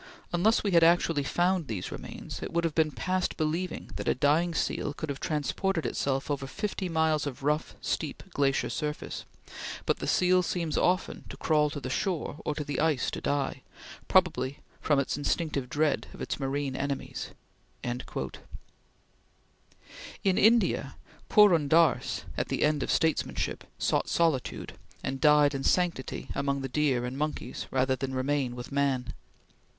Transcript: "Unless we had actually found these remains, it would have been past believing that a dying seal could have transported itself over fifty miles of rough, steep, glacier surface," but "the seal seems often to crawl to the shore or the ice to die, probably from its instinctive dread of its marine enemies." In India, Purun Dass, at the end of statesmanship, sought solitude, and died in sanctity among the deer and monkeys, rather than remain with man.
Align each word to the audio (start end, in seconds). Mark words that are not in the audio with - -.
"Unless 0.33 0.63
we 0.63 0.71
had 0.71 0.83
actually 0.83 1.21
found 1.21 1.67
these 1.67 1.91
remains, 1.91 2.41
it 2.41 2.51
would 2.51 2.63
have 2.63 2.73
been 2.73 2.89
past 2.89 3.37
believing 3.37 3.91
that 3.97 4.07
a 4.07 4.15
dying 4.15 4.55
seal 4.55 4.95
could 4.95 5.09
have 5.09 5.19
transported 5.19 5.85
itself 5.85 6.31
over 6.31 6.47
fifty 6.47 6.89
miles 6.89 7.27
of 7.27 7.43
rough, 7.43 7.75
steep, 7.81 8.23
glacier 8.33 8.71
surface," 8.71 9.25
but 9.85 9.99
"the 9.99 10.07
seal 10.07 10.41
seems 10.41 10.75
often 10.75 11.25
to 11.29 11.37
crawl 11.37 11.69
to 11.69 11.79
the 11.79 11.87
shore 11.91 12.37
or 12.45 12.55
the 12.55 12.79
ice 12.79 13.11
to 13.11 13.21
die, 13.21 13.61
probably 14.07 14.57
from 14.81 14.97
its 14.97 15.17
instinctive 15.17 15.69
dread 15.69 16.07
of 16.15 16.19
its 16.19 16.39
marine 16.39 16.75
enemies." 16.75 17.29
In 17.83 18.01
India, 20.39 20.95
Purun 21.29 21.67
Dass, 21.67 22.23
at 22.37 22.47
the 22.47 22.63
end 22.63 22.81
of 22.81 22.89
statesmanship, 22.89 23.65
sought 23.77 24.09
solitude, 24.09 24.73
and 25.03 25.21
died 25.21 25.53
in 25.53 25.63
sanctity 25.63 26.27
among 26.33 26.61
the 26.61 26.69
deer 26.69 27.05
and 27.05 27.15
monkeys, 27.19 27.67
rather 27.69 27.95
than 27.95 28.15
remain 28.15 28.55
with 28.55 28.71
man. 28.71 29.13